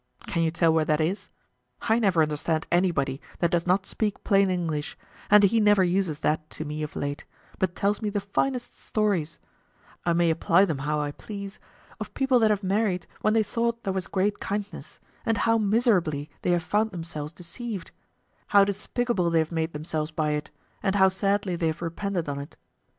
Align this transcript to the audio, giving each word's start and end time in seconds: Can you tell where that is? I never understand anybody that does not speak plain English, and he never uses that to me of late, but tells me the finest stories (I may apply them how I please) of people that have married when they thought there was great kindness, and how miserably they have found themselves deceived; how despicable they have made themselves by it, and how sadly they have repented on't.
Can 0.25 0.41
you 0.41 0.49
tell 0.49 0.73
where 0.73 0.85
that 0.85 0.99
is? 0.99 1.29
I 1.83 1.99
never 1.99 2.23
understand 2.23 2.65
anybody 2.71 3.21
that 3.37 3.51
does 3.51 3.67
not 3.67 3.85
speak 3.85 4.23
plain 4.23 4.49
English, 4.49 4.97
and 5.29 5.43
he 5.43 5.59
never 5.59 5.83
uses 5.83 6.21
that 6.21 6.49
to 6.57 6.65
me 6.65 6.81
of 6.81 6.95
late, 6.95 7.23
but 7.59 7.75
tells 7.75 8.01
me 8.01 8.09
the 8.09 8.19
finest 8.19 8.75
stories 8.75 9.37
(I 10.03 10.13
may 10.13 10.31
apply 10.31 10.65
them 10.65 10.79
how 10.79 10.99
I 10.99 11.11
please) 11.11 11.59
of 11.99 12.15
people 12.15 12.39
that 12.39 12.49
have 12.49 12.63
married 12.63 13.05
when 13.21 13.35
they 13.35 13.43
thought 13.43 13.83
there 13.83 13.93
was 13.93 14.07
great 14.07 14.39
kindness, 14.39 14.97
and 15.23 15.37
how 15.37 15.59
miserably 15.59 16.31
they 16.41 16.49
have 16.49 16.63
found 16.63 16.89
themselves 16.89 17.31
deceived; 17.31 17.91
how 18.47 18.63
despicable 18.63 19.29
they 19.29 19.37
have 19.37 19.51
made 19.51 19.71
themselves 19.71 20.09
by 20.09 20.31
it, 20.31 20.49
and 20.81 20.95
how 20.95 21.09
sadly 21.09 21.55
they 21.55 21.67
have 21.67 21.79
repented 21.83 22.27
on't. 22.27 22.55